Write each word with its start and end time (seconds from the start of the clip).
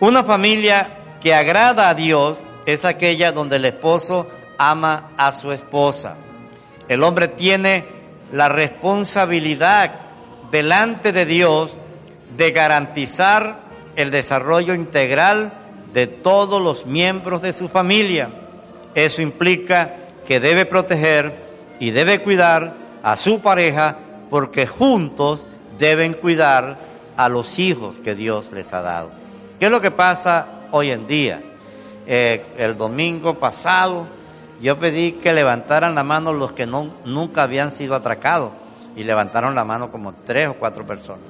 Una 0.00 0.22
familia 0.22 0.88
que 1.20 1.34
agrada 1.34 1.88
a 1.88 1.94
Dios 1.94 2.44
es 2.66 2.84
aquella 2.84 3.32
donde 3.32 3.56
el 3.56 3.64
esposo 3.64 4.28
ama 4.56 5.10
a 5.16 5.32
su 5.32 5.50
esposa. 5.50 6.14
El 6.88 7.02
hombre 7.02 7.26
tiene 7.26 7.84
la 8.30 8.48
responsabilidad 8.48 9.90
delante 10.52 11.12
de 11.12 11.26
Dios 11.26 11.76
de 12.36 12.52
garantizar 12.52 13.58
el 13.96 14.12
desarrollo 14.12 14.72
integral 14.72 15.52
de 15.92 16.06
todos 16.06 16.62
los 16.62 16.86
miembros 16.86 17.42
de 17.42 17.52
su 17.52 17.68
familia. 17.68 18.30
Eso 18.94 19.20
implica 19.20 19.96
que 20.24 20.38
debe 20.38 20.64
proteger 20.64 21.34
y 21.80 21.90
debe 21.90 22.22
cuidar 22.22 22.74
a 23.02 23.16
su 23.16 23.40
pareja 23.40 23.96
porque 24.30 24.68
juntos 24.68 25.44
deben 25.78 26.14
cuidar 26.14 26.76
a 27.16 27.28
los 27.28 27.58
hijos 27.58 27.98
que 27.98 28.14
Dios 28.14 28.52
les 28.52 28.72
ha 28.72 28.82
dado. 28.82 29.10
¿Qué 29.58 29.66
es 29.66 29.70
lo 29.70 29.80
que 29.80 29.90
pasa 29.90 30.46
hoy 30.70 30.90
en 30.90 31.06
día? 31.06 31.42
Eh, 32.06 32.44
el 32.56 32.76
domingo 32.76 33.38
pasado 33.38 34.06
yo 34.60 34.78
pedí 34.78 35.12
que 35.12 35.32
levantaran 35.32 35.94
la 35.94 36.02
mano 36.02 36.32
los 36.32 36.52
que 36.52 36.66
no, 36.66 36.90
nunca 37.04 37.44
habían 37.44 37.70
sido 37.70 37.94
atracados 37.94 38.50
y 38.96 39.04
levantaron 39.04 39.54
la 39.54 39.64
mano 39.64 39.92
como 39.92 40.14
tres 40.24 40.48
o 40.48 40.54
cuatro 40.54 40.84
personas. 40.84 41.24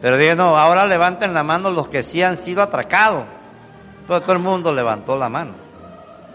Pero 0.00 0.16
dije, 0.16 0.36
no, 0.36 0.56
ahora 0.56 0.86
levanten 0.86 1.34
la 1.34 1.42
mano 1.42 1.70
los 1.70 1.88
que 1.88 2.02
sí 2.02 2.22
han 2.22 2.36
sido 2.36 2.62
atracados. 2.62 3.24
todo 4.06 4.32
el 4.32 4.38
mundo 4.38 4.72
levantó 4.72 5.16
la 5.16 5.28
mano. 5.28 5.52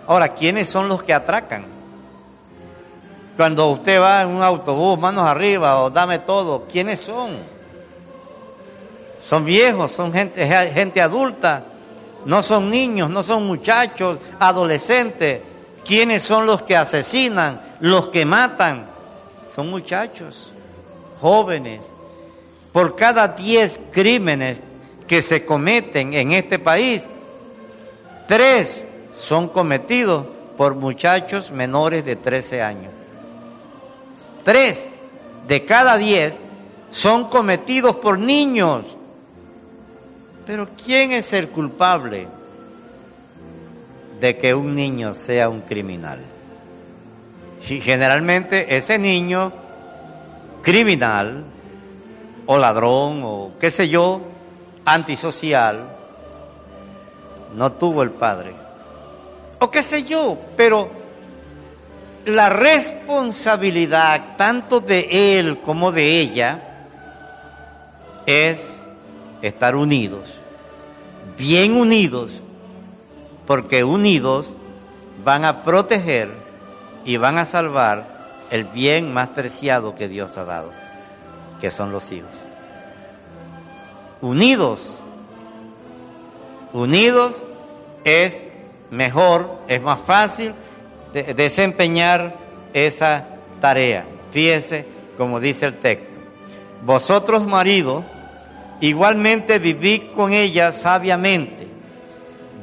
Ahora, 0.07 0.29
¿quiénes 0.29 0.67
son 0.67 0.89
los 0.89 1.03
que 1.03 1.13
atracan? 1.13 1.65
Cuando 3.39 3.69
usted 3.69 4.01
va 4.01 4.23
en 4.23 4.27
un 4.27 4.43
autobús, 4.43 4.99
manos 4.99 5.25
arriba 5.25 5.81
o 5.81 5.89
dame 5.89 6.19
todo, 6.19 6.65
¿quiénes 6.69 6.99
son? 6.99 7.37
Son 9.25 9.45
viejos, 9.45 9.93
son 9.93 10.11
gente, 10.11 10.45
gente 10.45 11.01
adulta, 11.01 11.63
no 12.25 12.43
son 12.43 12.69
niños, 12.69 13.09
no 13.09 13.23
son 13.23 13.47
muchachos, 13.47 14.19
adolescentes. 14.41 15.39
¿Quiénes 15.85 16.21
son 16.21 16.45
los 16.45 16.63
que 16.63 16.75
asesinan, 16.75 17.61
los 17.79 18.09
que 18.09 18.25
matan? 18.25 18.87
Son 19.55 19.69
muchachos, 19.69 20.51
jóvenes. 21.21 21.85
Por 22.73 22.97
cada 22.97 23.29
10 23.29 23.79
crímenes 23.93 24.59
que 25.07 25.21
se 25.21 25.45
cometen 25.45 26.13
en 26.13 26.33
este 26.33 26.59
país, 26.59 27.05
tres 28.27 28.89
son 29.13 29.47
cometidos 29.47 30.25
por 30.57 30.75
muchachos 30.75 31.51
menores 31.51 32.03
de 32.03 32.17
13 32.17 32.61
años. 32.61 32.99
Tres 34.43 34.87
de 35.47 35.65
cada 35.65 35.97
10 35.97 36.39
son 36.89 37.29
cometidos 37.29 37.95
por 37.97 38.17
niños 38.19 38.85
pero 40.49 40.67
¿quién 40.83 41.11
es 41.11 41.31
el 41.33 41.49
culpable 41.49 42.25
de 44.19 44.35
que 44.35 44.55
un 44.55 44.73
niño 44.73 45.13
sea 45.13 45.47
un 45.47 45.61
criminal? 45.61 46.17
generalmente 47.61 48.75
ese 48.75 48.97
niño 48.97 49.53
criminal 50.63 51.43
o 52.47 52.57
ladrón 52.57 53.21
o 53.23 53.51
qué 53.59 53.69
sé 53.69 53.89
yo, 53.89 54.21
antisocial, 54.85 55.87
no 57.55 57.71
tuvo 57.73 58.01
el 58.01 58.09
padre. 58.09 58.55
O 59.59 59.69
qué 59.69 59.83
sé 59.83 60.01
yo, 60.01 60.35
pero 60.57 60.89
la 62.25 62.49
responsabilidad 62.49 64.35
tanto 64.37 64.79
de 64.79 65.39
él 65.39 65.57
como 65.59 65.91
de 65.91 66.19
ella 66.19 66.61
es 68.25 68.85
estar 69.41 69.75
unidos 69.75 70.39
bien 71.39 71.77
unidos, 71.77 72.41
porque 73.47 73.85
unidos 73.85 74.47
van 75.23 75.45
a 75.45 75.63
proteger 75.63 76.29
y 77.05 77.15
van 77.15 77.37
a 77.37 77.45
salvar 77.45 78.19
el 78.51 78.65
bien 78.65 79.13
más 79.13 79.29
preciado 79.29 79.95
que 79.95 80.09
Dios 80.09 80.37
ha 80.37 80.43
dado, 80.43 80.71
que 81.61 81.71
son 81.71 81.93
los 81.93 82.11
hijos. 82.11 82.29
Unidos, 84.21 84.99
unidos 86.73 87.45
es 88.03 88.43
mejor, 88.91 89.59
es 89.69 89.81
más 89.81 90.01
fácil 90.01 90.53
desempeñar 91.13 92.33
esa 92.73 93.25
tarea. 93.59 94.05
Fíjese 94.31 94.85
como 95.17 95.39
dice 95.39 95.65
el 95.65 95.73
texto. 95.75 96.19
Vosotros 96.85 97.45
maridos, 97.45 98.05
Igualmente 98.81 99.59
viví 99.59 100.09
con 100.15 100.31
ella 100.31 100.71
sabiamente, 100.71 101.67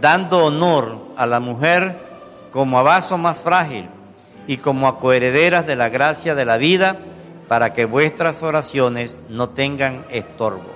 dando 0.01 0.47
honor 0.47 0.97
a 1.17 1.27
la 1.27 1.41
mujer 1.41 1.99
como 2.53 2.79
a 2.79 2.83
vaso 2.83 3.19
más 3.19 3.41
frágil 3.41 3.87
y 4.47 4.57
como 4.57 4.89
a 4.89 4.99
coherederas 4.99 5.67
de 5.67 5.77
la 5.77 5.91
gracia 5.91 6.35
de 6.35 6.47
la 6.47 6.57
vida, 6.57 6.97
para 7.49 7.75
que 7.75 7.85
vuestras 7.85 8.43
oraciones 8.43 9.19
no 9.29 9.51
tengan 9.51 10.05
estorbo. 10.11 10.75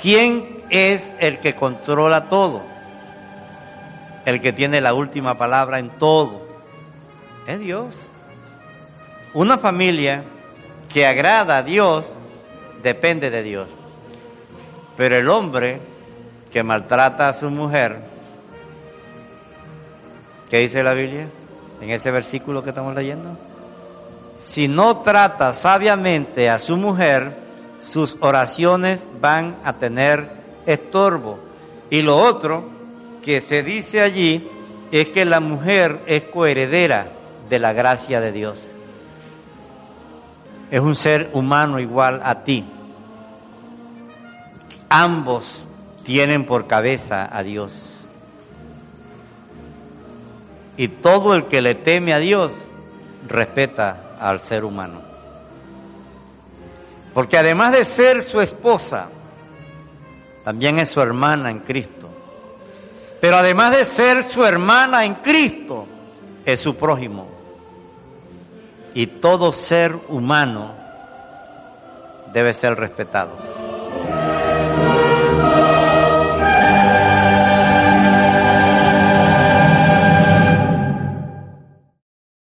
¿Quién 0.00 0.58
es 0.70 1.14
el 1.18 1.38
que 1.40 1.54
controla 1.54 2.28
todo? 2.28 2.62
El 4.26 4.40
que 4.40 4.52
tiene 4.52 4.80
la 4.82 4.92
última 4.92 5.38
palabra 5.38 5.78
en 5.78 5.88
todo. 5.88 6.46
Es 7.48 7.58
Dios. 7.60 8.08
Una 9.32 9.56
familia 9.56 10.22
que 10.92 11.06
agrada 11.06 11.56
a 11.56 11.62
Dios 11.62 12.12
depende 12.82 13.30
de 13.30 13.42
Dios. 13.42 13.70
Pero 14.98 15.16
el 15.16 15.30
hombre 15.30 15.80
que 16.52 16.62
maltrata 16.62 17.30
a 17.30 17.32
su 17.32 17.48
mujer, 17.48 18.00
¿qué 20.50 20.58
dice 20.58 20.82
la 20.82 20.92
Biblia 20.92 21.26
en 21.80 21.88
ese 21.88 22.10
versículo 22.10 22.62
que 22.62 22.68
estamos 22.68 22.94
leyendo? 22.94 23.30
Si 24.36 24.68
no 24.68 24.98
trata 24.98 25.54
sabiamente 25.54 26.50
a 26.50 26.58
su 26.58 26.76
mujer, 26.76 27.34
sus 27.80 28.18
oraciones 28.20 29.08
van 29.22 29.56
a 29.64 29.78
tener 29.78 30.28
estorbo. 30.66 31.38
Y 31.88 32.02
lo 32.02 32.18
otro 32.18 32.68
que 33.24 33.40
se 33.40 33.62
dice 33.62 34.02
allí 34.02 34.46
es 34.92 35.08
que 35.08 35.24
la 35.24 35.40
mujer 35.40 36.02
es 36.06 36.24
coheredera 36.24 37.12
de 37.48 37.58
la 37.58 37.72
gracia 37.72 38.20
de 38.20 38.32
Dios. 38.32 38.64
Es 40.70 40.80
un 40.80 40.96
ser 40.96 41.30
humano 41.32 41.78
igual 41.80 42.20
a 42.22 42.44
ti. 42.44 42.64
Ambos 44.88 45.64
tienen 46.04 46.44
por 46.44 46.66
cabeza 46.66 47.28
a 47.30 47.42
Dios. 47.42 48.08
Y 50.76 50.88
todo 50.88 51.34
el 51.34 51.46
que 51.46 51.60
le 51.60 51.74
teme 51.74 52.12
a 52.12 52.18
Dios 52.18 52.64
respeta 53.26 54.16
al 54.20 54.40
ser 54.40 54.64
humano. 54.64 55.00
Porque 57.14 57.36
además 57.36 57.72
de 57.72 57.84
ser 57.84 58.22
su 58.22 58.40
esposa, 58.40 59.08
también 60.44 60.78
es 60.78 60.88
su 60.88 61.00
hermana 61.00 61.50
en 61.50 61.60
Cristo. 61.60 62.08
Pero 63.20 63.36
además 63.36 63.76
de 63.76 63.84
ser 63.84 64.22
su 64.22 64.44
hermana 64.44 65.04
en 65.04 65.16
Cristo, 65.16 65.86
es 66.44 66.60
su 66.60 66.76
prójimo. 66.76 67.37
Y 68.94 69.06
todo 69.06 69.52
ser 69.52 69.96
humano 70.08 70.72
debe 72.32 72.54
ser 72.54 72.74
respetado. 72.76 73.57